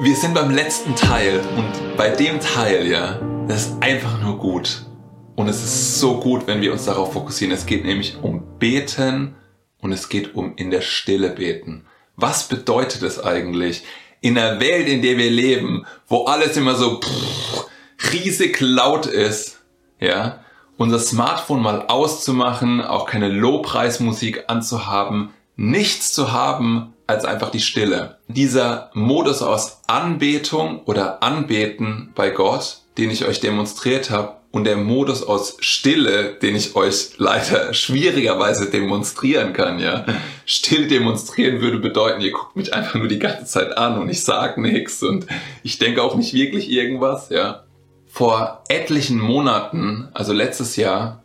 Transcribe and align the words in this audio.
Wir 0.00 0.14
sind 0.14 0.32
beim 0.32 0.50
letzten 0.52 0.94
Teil 0.94 1.40
und 1.56 1.96
bei 1.96 2.08
dem 2.10 2.38
Teil, 2.38 2.86
ja, 2.86 3.18
das 3.48 3.66
ist 3.66 3.82
einfach 3.82 4.22
nur 4.22 4.38
gut. 4.38 4.86
Und 5.34 5.48
es 5.48 5.64
ist 5.64 5.98
so 5.98 6.20
gut, 6.20 6.46
wenn 6.46 6.60
wir 6.60 6.70
uns 6.70 6.84
darauf 6.84 7.14
fokussieren. 7.14 7.52
Es 7.52 7.66
geht 7.66 7.84
nämlich 7.84 8.16
um 8.22 8.44
Beten 8.60 9.34
und 9.80 9.90
es 9.90 10.08
geht 10.08 10.36
um 10.36 10.54
in 10.54 10.70
der 10.70 10.82
Stille 10.82 11.30
beten. 11.30 11.84
Was 12.14 12.46
bedeutet 12.46 13.02
es 13.02 13.18
eigentlich? 13.18 13.82
In 14.20 14.36
der 14.36 14.60
Welt, 14.60 14.86
in 14.86 15.02
der 15.02 15.18
wir 15.18 15.32
leben, 15.32 15.84
wo 16.06 16.26
alles 16.26 16.56
immer 16.56 16.76
so 16.76 17.00
pff, 17.00 17.66
riesig 18.12 18.60
laut 18.60 19.06
ist, 19.06 19.64
ja, 19.98 20.44
unser 20.76 21.00
Smartphone 21.00 21.60
mal 21.60 21.86
auszumachen, 21.88 22.82
auch 22.82 23.06
keine 23.06 23.30
Lobpreismusik 23.30 24.44
anzuhaben, 24.46 25.30
nichts 25.56 26.12
zu 26.12 26.30
haben 26.30 26.94
als 27.08 27.24
einfach 27.24 27.50
die 27.50 27.60
Stille. 27.60 28.18
Dieser 28.28 28.90
Modus 28.94 29.42
aus 29.42 29.80
Anbetung 29.88 30.82
oder 30.84 31.22
Anbeten 31.22 32.12
bei 32.14 32.30
Gott, 32.30 32.82
den 32.98 33.10
ich 33.10 33.26
euch 33.26 33.40
demonstriert 33.40 34.10
habe, 34.10 34.38
und 34.50 34.64
der 34.64 34.76
Modus 34.76 35.22
aus 35.22 35.56
Stille, 35.60 36.34
den 36.40 36.56
ich 36.56 36.74
euch 36.74 37.18
leider 37.18 37.72
schwierigerweise 37.74 38.70
demonstrieren 38.70 39.52
kann, 39.52 39.78
ja. 39.78 40.04
Still 40.46 40.88
demonstrieren 40.88 41.60
würde 41.60 41.78
bedeuten, 41.78 42.20
ihr 42.20 42.32
guckt 42.32 42.56
mich 42.56 42.72
einfach 42.72 42.94
nur 42.94 43.08
die 43.08 43.18
ganze 43.18 43.44
Zeit 43.44 43.76
an 43.76 43.98
und 43.98 44.08
ich 44.08 44.24
sag 44.24 44.56
nichts 44.56 45.02
und 45.02 45.26
ich 45.62 45.78
denke 45.78 46.02
auch 46.02 46.14
nicht 46.14 46.32
wirklich 46.32 46.70
irgendwas, 46.70 47.28
ja. 47.30 47.64
Vor 48.06 48.64
etlichen 48.68 49.18
Monaten, 49.18 50.08
also 50.14 50.32
letztes 50.32 50.76
Jahr, 50.76 51.22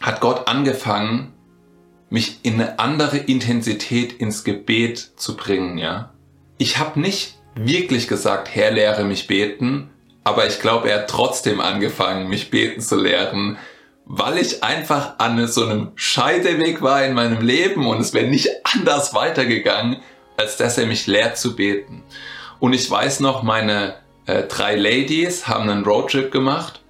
hat 0.00 0.20
Gott 0.20 0.48
angefangen, 0.48 1.34
mich 2.10 2.40
in 2.42 2.54
eine 2.54 2.78
andere 2.78 3.18
Intensität 3.18 4.12
ins 4.12 4.44
Gebet 4.44 4.98
zu 5.16 5.36
bringen, 5.36 5.78
ja. 5.78 6.12
Ich 6.56 6.78
habe 6.78 7.00
nicht 7.00 7.38
wirklich 7.54 8.08
gesagt, 8.08 8.48
Herr, 8.54 8.70
lehre 8.70 9.04
mich 9.04 9.26
beten, 9.26 9.90
aber 10.24 10.46
ich 10.46 10.60
glaube, 10.60 10.90
er 10.90 11.00
hat 11.00 11.10
trotzdem 11.10 11.60
angefangen, 11.60 12.28
mich 12.28 12.50
beten 12.50 12.80
zu 12.80 12.96
lehren, 12.96 13.58
weil 14.04 14.38
ich 14.38 14.62
einfach 14.64 15.18
an 15.18 15.46
so 15.48 15.66
einem 15.66 15.92
Scheideweg 15.94 16.80
war 16.80 17.04
in 17.04 17.12
meinem 17.12 17.42
Leben 17.42 17.86
und 17.86 18.00
es 18.00 18.14
wäre 18.14 18.26
nicht 18.26 18.48
anders 18.64 19.14
weitergegangen, 19.14 19.98
als 20.36 20.56
dass 20.56 20.78
er 20.78 20.86
mich 20.86 21.06
lehrt 21.06 21.36
zu 21.36 21.56
beten. 21.56 22.02
Und 22.58 22.72
ich 22.72 22.90
weiß 22.90 23.20
noch, 23.20 23.42
meine 23.42 23.96
äh, 24.26 24.44
drei 24.44 24.76
Ladies 24.76 25.46
haben 25.46 25.68
einen 25.68 25.84
Roadtrip 25.84 26.32
gemacht 26.32 26.80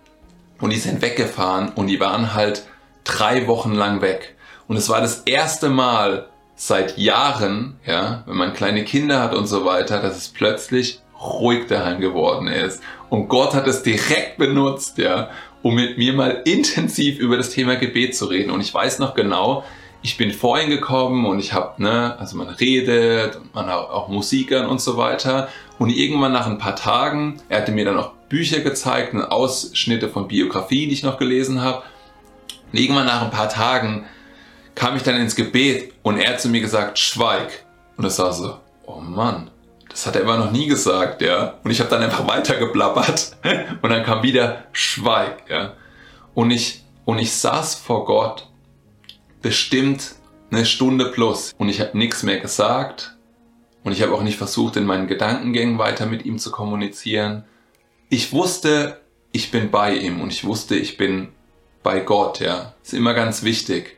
und 0.61 0.71
die 0.71 0.79
sind 0.79 1.03
weggefahren 1.03 1.71
und 1.71 1.89
die 1.89 2.01
waren 2.01 2.35
halt 2.35 2.65
drei 3.05 3.47
Wochen 3.47 3.73
lang 3.73 4.01
weg. 4.01 4.37
Und 4.69 4.77
es 4.77 4.89
war 4.89 5.01
das 5.01 5.23
erste 5.25 5.71
Mal 5.71 6.29
seit 6.55 6.99
Jahren, 6.99 7.77
ja, 7.87 8.23
wenn 8.27 8.37
man 8.37 8.53
kleine 8.53 8.85
Kinder 8.85 9.21
hat 9.21 9.35
und 9.35 9.47
so 9.47 9.65
weiter, 9.65 10.01
dass 10.01 10.17
es 10.17 10.29
plötzlich 10.29 11.01
ruhig 11.21 11.67
daheim 11.67 12.01
geworden 12.01 12.49
ist. 12.49 12.83
Und 13.09 13.29
Gott 13.29 13.55
hat 13.55 13.67
es 13.67 13.83
direkt 13.83 14.39
benutzt, 14.39 14.99
ja, 14.99 15.31
um 15.63 15.75
mit 15.75 15.99
mir 15.99 16.13
mal 16.13 16.43
intensiv 16.45 17.19
über 17.19 17.37
das 17.37 17.51
Thema 17.51 17.77
Gebet 17.77 18.17
zu 18.17 18.27
reden. 18.27 18.51
Und 18.51 18.61
ich 18.61 18.73
weiß 18.73 18.99
noch 18.99 19.15
genau, 19.15 19.65
ich 20.03 20.17
bin 20.17 20.33
vorhin 20.33 20.71
gekommen 20.71 21.27
und 21.27 21.41
ich 21.41 21.53
habe, 21.53 21.83
ne, 21.83 22.17
also 22.19 22.37
man 22.37 22.49
redet 22.49 23.41
man 23.53 23.67
hat 23.67 23.91
auch 23.91 24.09
Musik 24.09 24.53
an 24.53 24.67
und 24.67 24.81
so 24.81 24.97
weiter. 24.97 25.49
Und 25.79 25.91
irgendwann 25.91 26.33
nach 26.33 26.47
ein 26.47 26.59
paar 26.59 26.77
Tagen, 26.77 27.41
er 27.49 27.63
hatte 27.63 27.73
mir 27.73 27.85
dann 27.85 27.99
auch 27.99 28.13
Bücher 28.29 28.61
gezeigt 28.61 29.15
und 29.15 29.23
Ausschnitte 29.23 30.09
von 30.09 30.29
Biografien, 30.29 30.89
die 30.89 30.95
ich 30.95 31.03
noch 31.03 31.19
gelesen 31.19 31.63
habe. 31.63 31.83
Und 32.73 32.79
irgendwann 32.79 33.07
nach 33.07 33.23
ein 33.23 33.31
paar 33.31 33.49
Tagen 33.49 34.05
kam 34.79 34.97
ich 34.97 35.03
dann 35.03 35.17
ins 35.17 35.35
Gebet 35.35 35.93
und 36.03 36.19
er 36.19 36.35
hat 36.35 36.41
zu 36.41 36.49
mir 36.49 36.61
gesagt, 36.61 37.01
schweig. 37.01 37.65
Und 37.97 38.05
es 38.05 38.17
war 38.21 38.33
so, 38.33 38.59
oh 38.87 39.01
Mann, 39.01 39.51
das 39.89 40.07
hat 40.07 40.15
er 40.15 40.23
immer 40.23 40.39
noch 40.39 40.53
nie 40.53 40.69
gesagt, 40.69 41.21
ja. 41.21 41.59
Und 41.65 41.73
ich 41.73 41.81
habe 41.81 41.91
dann 41.91 42.01
einfach 42.01 42.29
weiter 42.29 42.55
geblabbert 42.55 43.37
und 43.83 43.91
dann 43.91 44.05
kam 44.05 44.23
wieder 44.23 44.67
schweig, 44.71 45.51
ja. 45.51 45.75
Und 46.33 46.53
ich, 46.53 46.85
und 47.05 47.19
ich 47.19 47.33
saß 47.35 47.75
vor 47.75 48.05
Gott 48.05 48.49
bestimmt 49.43 50.15
eine 50.53 50.65
Stunde 50.65 51.07
plus 51.07 51.53
und 51.59 51.69
ich 51.69 51.81
habe 51.81 51.99
nichts 51.99 52.23
mehr 52.23 52.39
gesagt 52.39 53.17
und 53.83 53.91
ich 53.91 54.03
habe 54.03 54.15
auch 54.15 54.23
nicht 54.23 54.39
versucht, 54.39 54.77
in 54.77 54.87
meinen 54.87 55.09
Gedankengängen 55.09 55.79
weiter 55.79 56.07
mit 56.07 56.25
ihm 56.25 56.39
zu 56.39 56.53
kommunizieren. 56.53 57.45
Ich 58.11 58.33
wusste, 58.33 59.01
ich 59.33 59.51
bin 59.51 59.73
bei 59.73 59.95
ihm 59.95 60.21
und 60.21 60.33
ich 60.33 60.45
wusste, 60.45 60.77
ich 60.77 60.97
bin 60.97 61.31
bei 61.83 61.99
Gott, 61.99 62.39
ja. 62.39 62.75
Ist 62.85 62.95
immer 62.95 63.15
ganz 63.15 63.43
wichtig. 63.43 63.98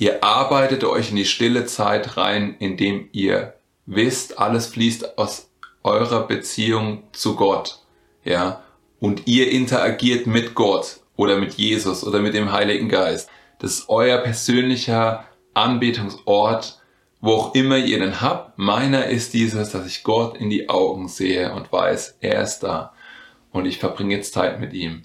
Ihr 0.00 0.24
arbeitet 0.24 0.82
euch 0.82 1.10
in 1.10 1.16
die 1.16 1.26
stille 1.26 1.66
Zeit 1.66 2.16
rein, 2.16 2.56
indem 2.58 3.10
ihr 3.12 3.52
wisst, 3.84 4.38
alles 4.38 4.68
fließt 4.68 5.18
aus 5.18 5.50
eurer 5.82 6.26
Beziehung 6.26 7.02
zu 7.12 7.36
Gott, 7.36 7.80
ja, 8.24 8.62
und 8.98 9.26
ihr 9.26 9.50
interagiert 9.50 10.26
mit 10.26 10.54
Gott 10.54 11.00
oder 11.16 11.36
mit 11.36 11.52
Jesus 11.54 12.02
oder 12.02 12.20
mit 12.20 12.32
dem 12.32 12.50
Heiligen 12.50 12.88
Geist. 12.88 13.28
Das 13.58 13.72
ist 13.72 13.88
euer 13.90 14.16
persönlicher 14.18 15.26
Anbetungsort, 15.52 16.80
wo 17.20 17.32
auch 17.32 17.54
immer 17.54 17.76
ihr 17.76 17.98
den 17.98 18.22
habt. 18.22 18.58
Meiner 18.58 19.04
ist 19.04 19.34
dieses, 19.34 19.72
dass 19.72 19.86
ich 19.86 20.02
Gott 20.02 20.38
in 20.38 20.48
die 20.48 20.70
Augen 20.70 21.08
sehe 21.08 21.52
und 21.52 21.70
weiß, 21.70 22.16
er 22.20 22.42
ist 22.42 22.60
da 22.60 22.94
und 23.52 23.66
ich 23.66 23.76
verbringe 23.76 24.14
jetzt 24.14 24.32
Zeit 24.32 24.60
mit 24.60 24.72
ihm. 24.72 25.02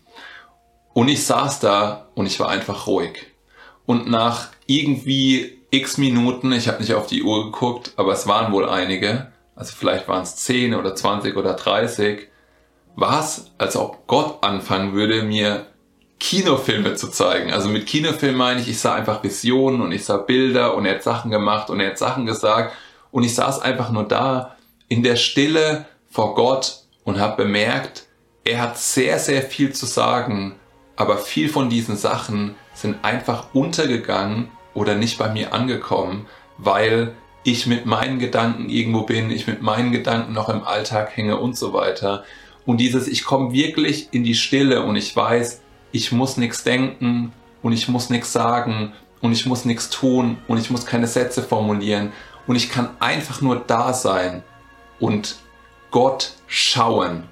Und 0.94 1.10
ich 1.10 1.26
saß 1.26 1.60
da 1.60 2.08
und 2.16 2.28
ich 2.28 2.40
war 2.40 2.48
einfach 2.48 2.88
ruhig. 2.88 3.35
Und 3.86 4.10
nach 4.10 4.50
irgendwie 4.66 5.60
x 5.72 5.98
Minuten, 5.98 6.52
ich 6.52 6.68
habe 6.68 6.80
nicht 6.80 6.94
auf 6.94 7.08
die 7.08 7.24
Uhr 7.24 7.46
geguckt, 7.46 7.94
aber 7.98 8.14
es 8.14 8.28
waren 8.28 8.52
wohl 8.54 8.68
einige, 8.68 9.32
also 9.56 9.74
vielleicht 9.76 10.08
waren 10.08 10.24
es 10.24 10.36
10 10.38 10.74
oder 10.76 10.96
20 10.96 11.36
oder 11.36 11.54
30, 11.54 12.28
war 12.96 13.20
es, 13.20 13.52
als 13.58 13.76
ob 13.76 14.08
Gott 14.08 14.44
anfangen 14.44 14.94
würde, 14.94 15.24
mir 15.24 15.68
Kinofilme 16.20 16.96
zu 16.96 17.10
zeigen. 17.10 17.52
Also 17.52 17.70
mit 17.70 17.86
Kinofilm 17.86 18.36
meine 18.36 18.62
ich, 18.62 18.70
ich 18.70 18.80
sah 18.80 18.96
einfach 18.96 19.24
Visionen 19.24 19.82
und 19.82 19.92
ich 19.92 20.06
sah 20.06 20.18
Bilder 20.18 20.76
und 20.76 20.86
er 20.86 20.96
hat 20.96 21.04
Sachen 21.04 21.30
gemacht 21.30 21.70
und 21.70 21.80
er 21.80 21.90
hat 21.90 21.98
Sachen 21.98 22.26
gesagt 22.26 22.74
und 23.12 23.24
ich 23.24 23.36
saß 23.36 23.62
einfach 23.62 23.92
nur 23.92 24.06
da 24.06 24.56
in 24.88 25.04
der 25.04 25.18
Stille 25.18 25.86
vor 26.10 26.36
Gott 26.36 26.84
und 27.04 27.20
habe 27.20 27.44
bemerkt, 27.44 28.06
er 28.44 28.62
hat 28.62 28.78
sehr, 28.78 29.20
sehr 29.20 29.42
viel 29.42 29.74
zu 29.74 29.86
sagen, 29.86 30.56
aber 30.96 31.18
viel 31.18 31.50
von 31.50 31.70
diesen 31.70 31.98
Sachen 31.98 32.56
sind 32.74 33.04
einfach 33.04 33.48
untergegangen 33.54 34.50
oder 34.74 34.96
nicht 34.96 35.18
bei 35.18 35.30
mir 35.30 35.54
angekommen, 35.54 36.28
weil 36.58 37.14
ich 37.44 37.68
mit 37.68 37.86
meinen 37.86 38.20
Gedanken 38.20 38.70
irgendwo 38.70 39.04
bin, 39.04 39.30
ich 39.30 39.48
mit 39.48 39.62
meinen 39.62 39.92
Gedanken 39.92 40.34
noch 40.34 40.50
im 40.50 40.64
Alltag 40.64 41.16
hänge 41.16 41.38
und 41.38 41.56
so 41.56 41.74
weiter. 41.74 42.24
Und 42.66 42.78
dieses, 42.78 43.08
ich 43.08 43.24
komme 43.24 43.54
wirklich 43.54 44.10
in 44.12 44.24
die 44.24 44.36
Stille 44.36 44.84
und 44.84 44.96
ich 44.96 45.16
weiß, 45.16 45.62
ich 45.92 46.12
muss 46.12 46.38
nichts 46.38 46.64
denken 46.64 47.32
und 47.62 47.72
ich 47.72 47.88
muss 47.88 48.10
nichts 48.10 48.34
sagen 48.34 48.94
und 49.22 49.32
ich 49.32 49.46
muss 49.46 49.66
nichts 49.66 49.90
tun 49.90 50.38
und 50.48 50.58
ich 50.58 50.72
muss 50.72 50.86
keine 50.86 51.08
Sätze 51.08 51.44
formulieren 51.44 52.12
und 52.48 52.56
ich 52.56 52.70
kann 52.70 52.90
einfach 53.00 53.42
nur 53.42 53.58
da 53.58 53.94
sein 53.94 54.44
und 55.00 55.36
Gott 55.92 56.34
schauen. 56.48 57.24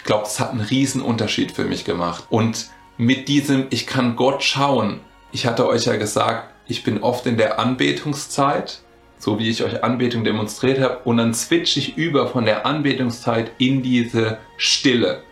Ich 0.00 0.04
glaube, 0.04 0.24
das 0.24 0.40
hat 0.40 0.52
einen 0.52 0.62
riesen 0.62 1.02
Unterschied 1.02 1.52
für 1.52 1.64
mich 1.64 1.84
gemacht. 1.84 2.24
Und 2.30 2.70
mit 2.96 3.28
diesem, 3.28 3.66
ich 3.68 3.86
kann 3.86 4.16
Gott 4.16 4.42
schauen, 4.42 5.00
ich 5.30 5.46
hatte 5.46 5.68
euch 5.68 5.84
ja 5.84 5.96
gesagt, 5.96 6.54
ich 6.66 6.82
bin 6.84 7.02
oft 7.02 7.26
in 7.26 7.36
der 7.36 7.58
Anbetungszeit, 7.58 8.80
so 9.18 9.38
wie 9.38 9.50
ich 9.50 9.62
euch 9.62 9.84
Anbetung 9.84 10.24
demonstriert 10.24 10.80
habe, 10.80 11.00
und 11.04 11.18
dann 11.18 11.34
switche 11.34 11.80
ich 11.80 11.98
über 11.98 12.28
von 12.28 12.46
der 12.46 12.64
Anbetungszeit 12.64 13.52
in 13.58 13.82
diese 13.82 14.38
Stille, 14.56 15.22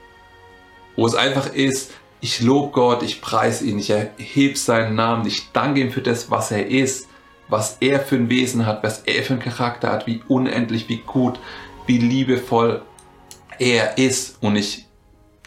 wo 0.96 1.06
es 1.06 1.14
einfach 1.14 1.54
ist, 1.54 1.92
ich 2.20 2.42
lobe 2.42 2.72
Gott, 2.72 3.02
ich 3.02 3.22
preise 3.22 3.64
ihn, 3.64 3.78
ich 3.78 3.88
erhebe 3.88 4.58
seinen 4.58 4.96
Namen, 4.96 5.26
ich 5.26 5.50
danke 5.52 5.80
ihm 5.80 5.92
für 5.92 6.02
das, 6.02 6.30
was 6.30 6.50
er 6.50 6.66
ist, 6.66 7.08
was 7.48 7.78
er 7.80 8.00
für 8.00 8.16
ein 8.16 8.28
Wesen 8.28 8.66
hat, 8.66 8.82
was 8.82 9.00
er 9.00 9.22
für 9.22 9.32
einen 9.32 9.42
Charakter 9.42 9.90
hat, 9.90 10.06
wie 10.06 10.20
unendlich, 10.28 10.90
wie 10.90 10.98
gut, 10.98 11.38
wie 11.86 11.98
liebevoll 11.98 12.82
er 13.58 13.98
ist. 13.98 14.42
Und 14.42 14.56
ich 14.56 14.86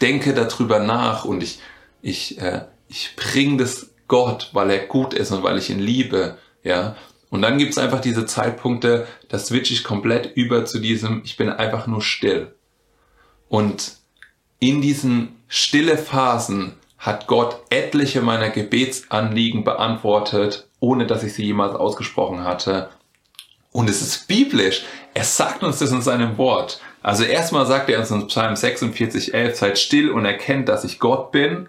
denke 0.01 0.33
darüber 0.33 0.79
nach 0.79 1.25
und 1.25 1.43
ich, 1.43 1.59
ich, 2.01 2.39
äh, 2.39 2.65
ich 2.87 3.15
bringe 3.15 3.57
das 3.57 3.91
Gott, 4.07 4.49
weil 4.53 4.69
er 4.71 4.85
gut 4.87 5.13
ist 5.13 5.31
und 5.31 5.43
weil 5.43 5.57
ich 5.57 5.69
ihn 5.69 5.79
liebe, 5.79 6.37
ja. 6.63 6.95
Und 7.29 7.41
dann 7.43 7.57
gibt 7.57 7.71
es 7.71 7.77
einfach 7.77 8.01
diese 8.01 8.25
Zeitpunkte, 8.25 9.07
da 9.29 9.39
switche 9.39 9.73
ich 9.73 9.85
komplett 9.85 10.35
über 10.35 10.65
zu 10.65 10.79
diesem, 10.79 11.21
ich 11.23 11.37
bin 11.37 11.49
einfach 11.49 11.87
nur 11.87 12.01
still. 12.01 12.53
Und 13.47 13.93
in 14.59 14.81
diesen 14.81 15.37
stille 15.47 15.97
Phasen 15.97 16.73
hat 16.97 17.27
Gott 17.27 17.61
etliche 17.69 18.21
meiner 18.21 18.49
Gebetsanliegen 18.49 19.63
beantwortet, 19.63 20.67
ohne 20.79 21.07
dass 21.07 21.23
ich 21.23 21.33
sie 21.33 21.45
jemals 21.45 21.73
ausgesprochen 21.73 22.43
hatte. 22.43 22.89
Und 23.71 23.89
es 23.89 24.01
ist 24.01 24.27
biblisch. 24.27 24.83
Er 25.13 25.23
sagt 25.23 25.63
uns 25.63 25.79
das 25.79 25.91
in 25.91 26.01
seinem 26.01 26.37
Wort. 26.37 26.81
Also 27.03 27.23
erstmal 27.23 27.65
sagt 27.65 27.89
er 27.89 27.99
uns 27.99 28.11
in 28.11 28.27
Psalm 28.27 28.55
46, 28.55 29.33
11, 29.33 29.55
seid 29.55 29.79
still 29.79 30.11
und 30.11 30.25
erkennt, 30.25 30.69
dass 30.69 30.83
ich 30.83 30.99
Gott 30.99 31.31
bin. 31.31 31.67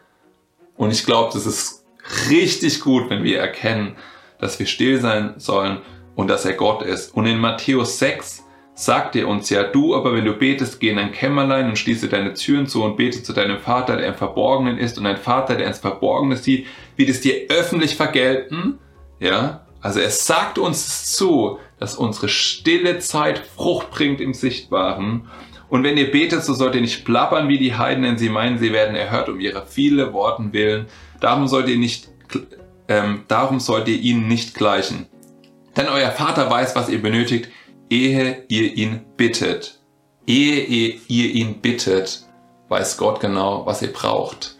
Und 0.77 0.91
ich 0.91 1.07
glaube, 1.07 1.31
das 1.33 1.47
ist 1.47 1.85
richtig 2.29 2.81
gut, 2.81 3.09
wenn 3.09 3.25
wir 3.25 3.39
erkennen, 3.39 3.97
dass 4.39 4.59
wir 4.59 4.67
still 4.67 5.01
sein 5.01 5.35
sollen 5.39 5.79
und 6.17 6.29
dass 6.29 6.45
er 6.45 6.55
Gott 6.55 6.83
ist. 6.83 7.15
Und 7.15 7.27
in 7.27 7.39
Matthäus 7.39 7.99
6 7.99 8.45
sagt 8.75 9.17
er 9.17 9.29
uns 9.29 9.49
ja, 9.51 9.63
du 9.63 9.95
aber 9.95 10.15
wenn 10.15 10.25
du 10.25 10.35
betest, 10.35 10.81
geh 10.81 10.91
in 10.91 10.99
ein 10.99 11.13
Kämmerlein 11.13 11.69
und 11.69 11.79
schließe 11.79 12.09
deine 12.09 12.35
Türen 12.35 12.67
zu 12.67 12.83
und 12.83 12.97
bete 12.97 13.23
zu 13.23 13.33
deinem 13.33 13.59
Vater, 13.59 13.97
der 13.97 14.09
im 14.09 14.15
Verborgenen 14.15 14.79
ist 14.79 14.99
und 14.99 15.05
dein 15.05 15.19
Vater, 15.19 15.55
der 15.55 15.67
ins 15.67 15.79
Verborgene 15.79 16.37
sieht, 16.37 16.67
wird 16.97 17.09
es 17.09 17.21
dir 17.21 17.47
öffentlich 17.49 17.97
vergelten. 17.97 18.79
Ja, 19.21 19.62
also 19.83 19.99
er 19.99 20.11
sagt 20.11 20.59
uns 20.59 21.13
zu, 21.13 21.59
dass 21.79 21.97
unsere 21.97 22.29
stille 22.29 23.01
Zeit 23.01 23.43
Frucht 23.57 23.91
bringt 23.91 24.21
im 24.21 24.33
Sichtbaren. 24.33 25.29
Und 25.69 25.83
wenn 25.83 25.97
ihr 25.97 26.11
betet, 26.11 26.45
so 26.45 26.55
sollt 26.55 26.77
ihr 26.77 26.81
nicht 26.81 27.05
plappern 27.05 27.49
wie 27.49 27.59
die 27.59 27.75
Heiden, 27.75 28.05
denn 28.05 28.17
sie 28.17 28.29
meinen, 28.29 28.59
sie 28.59 28.73
werden 28.73 28.95
erhört 28.95 29.29
um 29.29 29.41
ihre 29.41 29.67
viele 29.67 30.13
Worten 30.13 30.53
willen. 30.53 30.87
Darum 31.21 31.49
sollt 31.49 31.69
ihr 31.69 31.79
nicht, 31.79 32.09
ähm, 32.89 33.25
darum 33.27 33.59
sollt 33.59 33.89
ihr 33.89 33.99
ihnen 33.99 34.29
nicht 34.29 34.55
gleichen. 34.55 35.07
Denn 35.77 35.89
euer 35.89 36.13
Vater 36.13 36.49
weiß, 36.49 36.77
was 36.77 36.89
ihr 36.89 37.03
benötigt, 37.03 37.49
ehe 37.91 38.45
ihr 38.49 38.77
ihn 38.77 39.01
bittet. 39.17 39.81
Ehe 40.27 40.61
ihr 40.61 41.35
ihn 41.35 41.61
bittet, 41.61 42.27
weiß 42.69 42.97
Gott 42.99 43.19
genau, 43.19 43.67
was 43.67 43.83
ihr 43.83 43.93
braucht. 43.93 44.57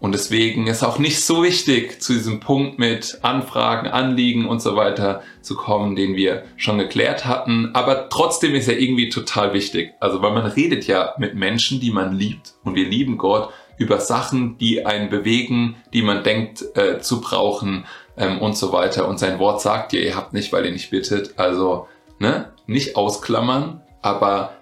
Und 0.00 0.12
deswegen 0.12 0.68
ist 0.68 0.84
auch 0.84 0.98
nicht 0.98 1.24
so 1.24 1.42
wichtig, 1.42 2.00
zu 2.00 2.12
diesem 2.12 2.38
Punkt 2.38 2.78
mit 2.78 3.18
Anfragen, 3.22 3.88
Anliegen 3.88 4.46
und 4.46 4.62
so 4.62 4.76
weiter 4.76 5.22
zu 5.42 5.56
kommen, 5.56 5.96
den 5.96 6.14
wir 6.14 6.44
schon 6.56 6.78
geklärt 6.78 7.24
hatten. 7.24 7.70
Aber 7.74 8.08
trotzdem 8.08 8.54
ist 8.54 8.68
er 8.68 8.78
irgendwie 8.78 9.08
total 9.08 9.52
wichtig. 9.54 9.94
Also, 9.98 10.22
weil 10.22 10.32
man 10.32 10.46
redet 10.46 10.86
ja 10.86 11.14
mit 11.18 11.34
Menschen, 11.34 11.80
die 11.80 11.90
man 11.90 12.14
liebt. 12.14 12.54
Und 12.62 12.76
wir 12.76 12.88
lieben 12.88 13.18
Gott 13.18 13.50
über 13.76 13.98
Sachen, 13.98 14.56
die 14.58 14.86
einen 14.86 15.10
bewegen, 15.10 15.76
die 15.92 16.02
man 16.02 16.22
denkt 16.22 16.64
äh, 16.76 17.00
zu 17.00 17.20
brauchen 17.20 17.84
ähm, 18.16 18.38
und 18.38 18.56
so 18.56 18.72
weiter. 18.72 19.08
Und 19.08 19.18
sein 19.18 19.40
Wort 19.40 19.60
sagt 19.60 19.92
ihr, 19.92 20.02
ihr 20.02 20.14
habt 20.14 20.32
nicht, 20.32 20.52
weil 20.52 20.64
ihr 20.64 20.72
nicht 20.72 20.90
bittet. 20.90 21.38
Also, 21.38 21.88
ne? 22.20 22.52
nicht 22.66 22.94
ausklammern, 22.96 23.80
aber 24.00 24.52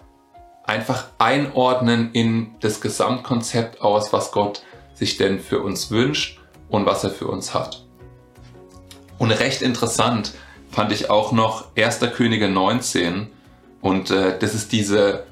einfach 0.64 1.06
einordnen 1.18 2.10
in 2.12 2.54
das 2.60 2.80
Gesamtkonzept 2.80 3.82
aus, 3.82 4.12
was 4.12 4.32
Gott 4.32 4.62
sich 4.96 5.16
denn 5.16 5.38
für 5.38 5.60
uns 5.60 5.90
wünscht 5.90 6.40
und 6.68 6.86
was 6.86 7.04
er 7.04 7.10
für 7.10 7.28
uns 7.28 7.54
hat. 7.54 7.84
Und 9.18 9.30
recht 9.30 9.62
interessant 9.62 10.32
fand 10.70 10.92
ich 10.92 11.08
auch 11.08 11.32
noch 11.32 11.68
1. 11.76 12.00
Könige 12.14 12.48
19 12.48 13.28
und 13.80 14.10
äh, 14.10 14.38
das 14.38 14.54
ist 14.54 14.72
diese 14.72 15.24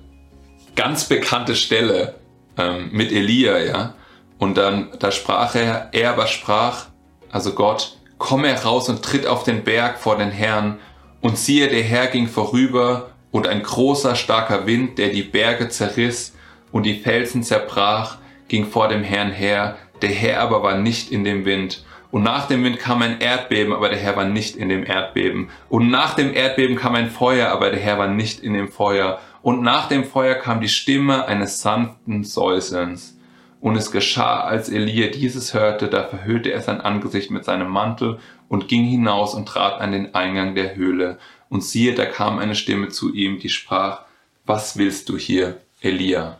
ganz 0.77 1.05
bekannte 1.05 1.57
Stelle 1.57 2.15
ähm, 2.57 2.91
mit 2.93 3.11
Elia, 3.11 3.59
ja. 3.59 3.95
Und 4.39 4.57
dann, 4.57 4.91
da 4.99 5.11
sprach 5.11 5.55
er, 5.55 5.89
er 5.93 6.13
aber 6.13 6.27
sprach, 6.27 6.87
also 7.31 7.53
Gott, 7.53 7.99
komm 8.19 8.45
heraus 8.45 8.89
und 8.89 9.03
tritt 9.03 9.27
auf 9.27 9.45
den 9.45 9.65
Berg 9.65 9.99
vor 9.99 10.17
den 10.17 10.31
Herrn 10.31 10.79
und 11.21 11.39
siehe, 11.39 11.69
der 11.69 11.83
Herr 11.83 12.07
ging 12.09 12.29
vorüber, 12.29 13.11
und 13.35 13.49
ein 13.49 13.65
großer, 13.65 14.15
starker 14.15 14.65
Wind, 14.65 14.97
der 14.97 15.09
die 15.09 15.25
Berge 15.25 15.69
zerriss 15.69 16.35
und 16.71 16.85
die 16.85 17.01
Felsen 17.01 17.43
zerbrach, 17.43 18.19
ging 18.49 18.67
vor 18.67 18.89
dem 18.89 19.03
Herrn 19.03 19.33
her, 19.33 19.77
der 20.03 20.11
Herr 20.11 20.41
aber 20.41 20.63
war 20.63 20.77
nicht 20.77 21.11
in 21.11 21.25
dem 21.25 21.45
Wind. 21.45 21.85
Und 22.11 22.23
nach 22.23 22.47
dem 22.47 22.63
Wind 22.63 22.79
kam 22.79 23.03
ein 23.03 23.21
Erdbeben, 23.21 23.73
aber 23.73 23.89
der 23.89 23.99
Herr 23.99 24.17
war 24.17 24.25
nicht 24.25 24.55
in 24.55 24.69
dem 24.69 24.85
Erdbeben. 24.85 25.51
Und 25.69 25.91
nach 25.91 26.15
dem 26.15 26.33
Erdbeben 26.33 26.77
kam 26.77 26.95
ein 26.95 27.11
Feuer, 27.11 27.49
aber 27.49 27.71
der 27.71 27.81
Herr 27.81 27.99
war 27.99 28.07
nicht 28.07 28.41
in 28.41 28.55
dem 28.55 28.69
Feuer. 28.69 29.19
Und 29.43 29.63
nach 29.63 29.89
dem 29.89 30.05
Feuer 30.05 30.37
kam 30.37 30.61
die 30.61 30.69
Stimme 30.69 31.27
eines 31.27 31.61
sanften 31.61 32.23
Säuselns. 32.23 33.19
Und 33.61 33.77
es 33.77 33.91
geschah, 33.91 34.43
als 34.43 34.69
Elia 34.69 35.09
dieses 35.09 35.55
hörte, 35.55 35.89
da 35.89 36.05
verhüllte 36.05 36.53
er 36.53 36.61
sein 36.61 36.81
Angesicht 36.81 37.31
mit 37.31 37.45
seinem 37.45 37.69
Mantel 37.69 38.21
und 38.49 38.69
ging 38.69 38.85
hinaus 38.85 39.35
und 39.35 39.49
trat 39.49 39.81
an 39.81 39.91
den 39.91 40.15
Eingang 40.15 40.55
der 40.55 40.77
Höhle. 40.77 41.19
Und 41.49 41.65
siehe, 41.65 41.95
da 41.95 42.05
kam 42.05 42.39
eine 42.39 42.55
Stimme 42.55 42.91
zu 42.91 43.13
ihm, 43.13 43.39
die 43.39 43.49
sprach, 43.49 44.03
was 44.47 44.77
willst 44.77 45.09
du 45.09 45.17
hier, 45.17 45.61
Elia? 45.81 46.39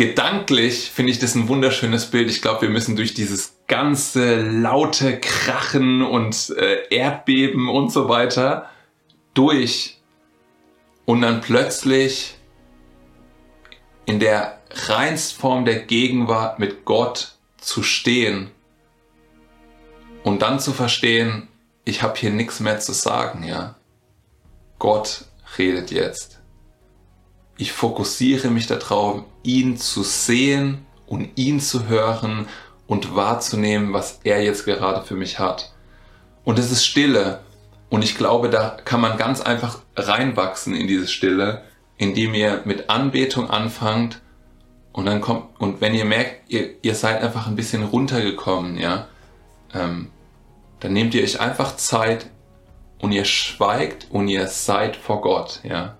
Gedanklich 0.00 0.90
finde 0.90 1.12
ich 1.12 1.18
das 1.18 1.34
ein 1.34 1.46
wunderschönes 1.48 2.06
Bild. 2.06 2.30
Ich 2.30 2.40
glaube, 2.40 2.62
wir 2.62 2.70
müssen 2.70 2.96
durch 2.96 3.12
dieses 3.12 3.58
ganze 3.66 4.40
laute 4.40 5.20
Krachen 5.20 6.00
und 6.00 6.54
äh, 6.56 6.86
Erdbeben 6.88 7.68
und 7.68 7.92
so 7.92 8.08
weiter 8.08 8.70
durch 9.34 10.00
und 11.04 11.20
dann 11.20 11.42
plötzlich 11.42 12.38
in 14.06 14.20
der 14.20 14.62
Reinsform 14.70 15.66
der 15.66 15.80
Gegenwart 15.80 16.58
mit 16.58 16.86
Gott 16.86 17.34
zu 17.58 17.82
stehen 17.82 18.50
und 20.22 20.40
dann 20.40 20.60
zu 20.60 20.72
verstehen, 20.72 21.48
ich 21.84 22.02
habe 22.02 22.18
hier 22.18 22.30
nichts 22.30 22.58
mehr 22.58 22.80
zu 22.80 22.94
sagen, 22.94 23.42
ja. 23.42 23.76
Gott 24.78 25.26
redet 25.58 25.90
jetzt. 25.90 26.39
Ich 27.60 27.72
fokussiere 27.72 28.48
mich 28.48 28.68
darauf, 28.68 29.22
ihn 29.42 29.76
zu 29.76 30.02
sehen 30.02 30.86
und 31.06 31.28
ihn 31.34 31.60
zu 31.60 31.88
hören 31.88 32.46
und 32.86 33.14
wahrzunehmen, 33.14 33.92
was 33.92 34.20
er 34.24 34.42
jetzt 34.42 34.64
gerade 34.64 35.04
für 35.04 35.14
mich 35.14 35.38
hat. 35.38 35.70
Und 36.42 36.58
es 36.58 36.72
ist 36.72 36.86
Stille. 36.86 37.40
Und 37.90 38.02
ich 38.02 38.16
glaube, 38.16 38.48
da 38.48 38.70
kann 38.70 39.02
man 39.02 39.18
ganz 39.18 39.42
einfach 39.42 39.80
reinwachsen 39.94 40.74
in 40.74 40.86
diese 40.86 41.06
Stille, 41.06 41.60
indem 41.98 42.32
ihr 42.32 42.62
mit 42.64 42.88
Anbetung 42.88 43.50
anfangt 43.50 44.22
und 44.92 45.04
dann 45.04 45.20
kommt, 45.20 45.60
und 45.60 45.82
wenn 45.82 45.94
ihr 45.94 46.06
merkt, 46.06 46.50
ihr, 46.50 46.76
ihr 46.80 46.94
seid 46.94 47.22
einfach 47.22 47.46
ein 47.46 47.56
bisschen 47.56 47.84
runtergekommen, 47.84 48.78
ja, 48.78 49.06
ähm, 49.74 50.08
dann 50.80 50.94
nehmt 50.94 51.12
ihr 51.12 51.22
euch 51.22 51.38
einfach 51.40 51.76
Zeit 51.76 52.30
und 53.00 53.12
ihr 53.12 53.26
schweigt 53.26 54.06
und 54.08 54.28
ihr 54.28 54.46
seid 54.46 54.96
vor 54.96 55.20
Gott, 55.20 55.60
ja. 55.62 55.98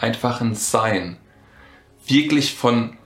Einfach 0.00 0.40
ein 0.40 0.54
Sein. 0.54 1.16
Wirklich 2.06 2.54
von, 2.54 2.96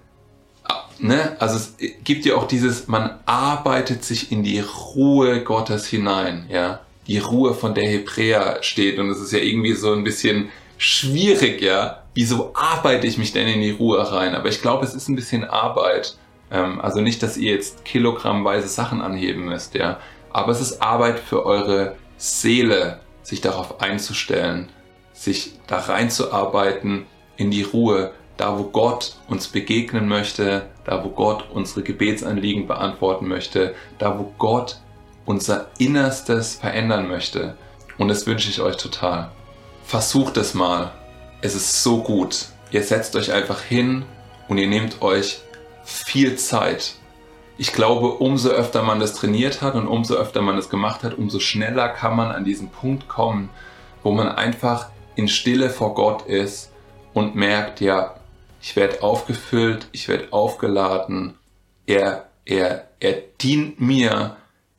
ne, 0.98 1.36
also 1.40 1.56
es 1.56 1.74
gibt 2.04 2.24
ja 2.24 2.36
auch 2.36 2.46
dieses, 2.46 2.88
man 2.88 3.18
arbeitet 3.26 4.04
sich 4.04 4.32
in 4.32 4.42
die 4.42 4.60
Ruhe 4.60 5.42
Gottes 5.42 5.86
hinein, 5.86 6.46
ja. 6.48 6.80
Die 7.08 7.18
Ruhe, 7.18 7.54
von 7.54 7.74
der 7.74 7.88
Hebräer 7.88 8.58
steht 8.60 9.00
und 9.00 9.10
es 9.10 9.20
ist 9.20 9.32
ja 9.32 9.40
irgendwie 9.40 9.74
so 9.74 9.92
ein 9.92 10.04
bisschen 10.04 10.50
schwierig, 10.78 11.60
ja, 11.60 12.02
wieso 12.14 12.52
arbeite 12.54 13.06
ich 13.06 13.18
mich 13.18 13.32
denn 13.32 13.48
in 13.48 13.60
die 13.60 13.72
Ruhe 13.72 14.12
rein? 14.12 14.34
Aber 14.34 14.48
ich 14.48 14.62
glaube, 14.62 14.84
es 14.84 14.94
ist 14.94 15.08
ein 15.08 15.16
bisschen 15.16 15.44
Arbeit. 15.44 16.16
Ähm, 16.50 16.80
also 16.80 17.00
nicht, 17.00 17.22
dass 17.22 17.36
ihr 17.36 17.54
jetzt 17.54 17.84
kilogrammweise 17.84 18.68
Sachen 18.68 19.00
anheben 19.00 19.44
müsst, 19.44 19.74
ja. 19.74 19.98
Aber 20.30 20.52
es 20.52 20.60
ist 20.60 20.80
Arbeit 20.80 21.18
für 21.18 21.44
eure 21.44 21.96
Seele, 22.16 23.00
sich 23.22 23.40
darauf 23.40 23.80
einzustellen, 23.80 24.68
sich 25.12 25.52
da 25.66 25.78
reinzuarbeiten 25.78 27.06
in 27.36 27.50
die 27.50 27.62
Ruhe, 27.62 28.12
da 28.36 28.58
wo 28.58 28.64
Gott 28.64 29.16
uns 29.28 29.48
begegnen 29.48 30.08
möchte, 30.08 30.66
da 30.84 31.04
wo 31.04 31.10
Gott 31.10 31.44
unsere 31.52 31.82
Gebetsanliegen 31.82 32.66
beantworten 32.66 33.28
möchte, 33.28 33.74
da 33.98 34.18
wo 34.18 34.32
Gott 34.38 34.78
unser 35.24 35.70
Innerstes 35.78 36.56
verändern 36.56 37.08
möchte. 37.08 37.56
Und 37.98 38.08
das 38.08 38.26
wünsche 38.26 38.48
ich 38.48 38.60
euch 38.60 38.76
total. 38.76 39.30
Versucht 39.84 40.36
es 40.36 40.54
mal. 40.54 40.92
Es 41.40 41.54
ist 41.54 41.82
so 41.82 42.02
gut. 42.02 42.46
Ihr 42.70 42.82
setzt 42.82 43.14
euch 43.16 43.32
einfach 43.32 43.60
hin 43.60 44.04
und 44.48 44.58
ihr 44.58 44.66
nehmt 44.66 45.02
euch 45.02 45.42
viel 45.84 46.36
Zeit. 46.36 46.94
Ich 47.58 47.72
glaube, 47.72 48.12
umso 48.12 48.48
öfter 48.48 48.82
man 48.82 48.98
das 48.98 49.14
trainiert 49.14 49.60
hat 49.60 49.74
und 49.74 49.86
umso 49.86 50.14
öfter 50.14 50.40
man 50.40 50.56
das 50.56 50.70
gemacht 50.70 51.04
hat, 51.04 51.18
umso 51.18 51.38
schneller 51.38 51.88
kann 51.88 52.16
man 52.16 52.30
an 52.30 52.44
diesen 52.44 52.70
Punkt 52.70 53.08
kommen, 53.08 53.50
wo 54.02 54.10
man 54.10 54.28
einfach 54.28 54.88
in 55.14 55.28
Stille 55.28 55.70
vor 55.70 55.94
Gott 55.94 56.26
ist 56.26 56.70
und 57.12 57.34
merkt, 57.34 57.80
ja, 57.80 58.16
ich 58.60 58.76
werde 58.76 59.02
aufgefüllt, 59.02 59.88
ich 59.92 60.08
werde 60.08 60.32
aufgeladen, 60.32 61.34
er, 61.86 62.28
er, 62.44 62.88
er 63.00 63.22
dient 63.40 63.80
mir, 63.80 64.36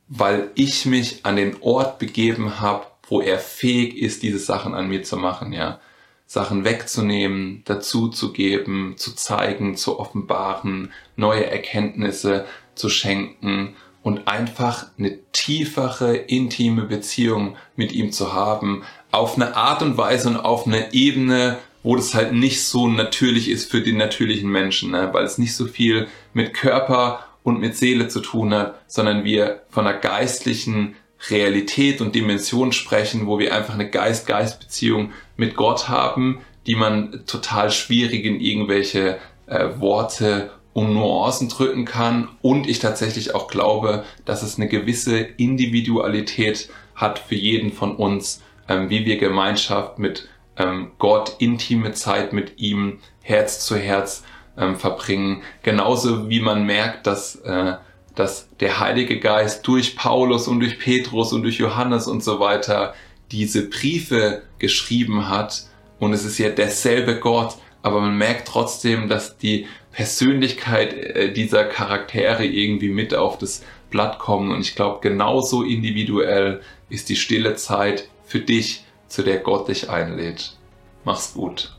weil 0.08 0.50
ich 0.54 0.86
mich 0.86 1.24
an 1.24 1.36
den 1.36 1.56
Ort 1.60 1.98
begeben 1.98 2.60
habe, 2.60 2.86
wo 3.08 3.20
er 3.20 3.38
fähig 3.38 3.98
ist, 3.98 4.22
diese 4.22 4.38
Sachen 4.38 4.74
an 4.74 4.88
mir 4.88 5.02
zu 5.02 5.16
machen, 5.16 5.52
ja. 5.52 5.80
Sachen 6.26 6.64
wegzunehmen, 6.64 7.62
dazuzugeben, 7.66 8.96
zu 8.96 9.14
zeigen, 9.14 9.76
zu 9.76 9.98
offenbaren, 10.00 10.92
neue 11.16 11.44
Erkenntnisse 11.44 12.46
zu 12.74 12.88
schenken 12.88 13.76
und 14.02 14.26
einfach 14.26 14.86
eine 14.98 15.18
tiefere, 15.32 16.16
intime 16.16 16.82
Beziehung 16.82 17.56
mit 17.76 17.92
ihm 17.92 18.10
zu 18.10 18.32
haben, 18.32 18.84
auf 19.14 19.36
eine 19.36 19.56
Art 19.56 19.82
und 19.82 19.96
Weise 19.96 20.28
und 20.28 20.36
auf 20.36 20.66
eine 20.66 20.92
Ebene, 20.92 21.58
wo 21.82 21.96
das 21.96 22.14
halt 22.14 22.32
nicht 22.32 22.62
so 22.64 22.88
natürlich 22.88 23.48
ist 23.48 23.70
für 23.70 23.80
den 23.80 23.96
natürlichen 23.96 24.50
Menschen, 24.50 24.90
ne? 24.90 25.10
weil 25.12 25.24
es 25.24 25.38
nicht 25.38 25.54
so 25.54 25.66
viel 25.66 26.08
mit 26.32 26.54
Körper 26.54 27.26
und 27.42 27.60
mit 27.60 27.76
Seele 27.76 28.08
zu 28.08 28.20
tun 28.20 28.52
hat, 28.54 28.80
sondern 28.86 29.24
wir 29.24 29.62
von 29.70 29.86
einer 29.86 29.98
geistlichen 29.98 30.96
Realität 31.30 32.00
und 32.00 32.14
Dimension 32.14 32.72
sprechen, 32.72 33.26
wo 33.26 33.38
wir 33.38 33.54
einfach 33.54 33.74
eine 33.74 33.88
Geist-Geist-Beziehung 33.88 35.12
mit 35.36 35.56
Gott 35.56 35.88
haben, 35.88 36.40
die 36.66 36.74
man 36.74 37.24
total 37.26 37.70
schwierig 37.70 38.24
in 38.24 38.40
irgendwelche 38.40 39.18
äh, 39.46 39.68
Worte 39.78 40.50
und 40.72 40.92
Nuancen 40.92 41.48
drücken 41.48 41.84
kann. 41.84 42.28
Und 42.42 42.68
ich 42.68 42.78
tatsächlich 42.78 43.34
auch 43.34 43.48
glaube, 43.48 44.04
dass 44.24 44.42
es 44.42 44.56
eine 44.56 44.68
gewisse 44.68 45.18
Individualität 45.18 46.68
hat 46.94 47.18
für 47.18 47.36
jeden 47.36 47.72
von 47.72 47.94
uns, 47.96 48.42
ähm, 48.68 48.90
wie 48.90 49.04
wir 49.04 49.18
Gemeinschaft 49.18 49.98
mit 49.98 50.28
ähm, 50.56 50.92
Gott 50.98 51.36
intime 51.38 51.92
Zeit 51.92 52.32
mit 52.32 52.58
ihm 52.58 53.00
Herz 53.22 53.64
zu 53.64 53.76
Herz 53.76 54.24
ähm, 54.56 54.76
verbringen. 54.76 55.42
Genauso 55.62 56.28
wie 56.28 56.40
man 56.40 56.64
merkt, 56.64 57.06
dass, 57.06 57.36
äh, 57.36 57.74
dass 58.14 58.48
der 58.60 58.80
Heilige 58.80 59.18
Geist 59.18 59.66
durch 59.66 59.96
Paulus 59.96 60.48
und 60.48 60.60
durch 60.60 60.78
Petrus 60.78 61.32
und 61.32 61.42
durch 61.42 61.58
Johannes 61.58 62.06
und 62.06 62.22
so 62.22 62.40
weiter 62.40 62.94
diese 63.32 63.68
Briefe 63.68 64.42
geschrieben 64.58 65.28
hat. 65.28 65.66
Und 65.98 66.12
es 66.12 66.24
ist 66.24 66.38
ja 66.38 66.50
derselbe 66.50 67.18
Gott, 67.18 67.56
aber 67.82 68.00
man 68.00 68.16
merkt 68.16 68.48
trotzdem, 68.48 69.08
dass 69.08 69.36
die 69.36 69.66
Persönlichkeit 69.92 70.92
äh, 70.92 71.32
dieser 71.32 71.64
Charaktere 71.64 72.44
irgendwie 72.44 72.88
mit 72.88 73.14
auf 73.14 73.38
das 73.38 73.62
Blatt 73.90 74.18
kommen. 74.18 74.50
Und 74.52 74.60
ich 74.60 74.74
glaube, 74.74 75.00
genauso 75.00 75.62
individuell 75.62 76.60
ist 76.88 77.08
die 77.08 77.16
stille 77.16 77.54
Zeit 77.54 78.08
für 78.24 78.40
dich, 78.40 78.84
zu 79.08 79.22
der 79.22 79.38
Gott 79.38 79.68
dich 79.68 79.90
einlädt. 79.90 80.56
Mach's 81.04 81.34
gut. 81.34 81.73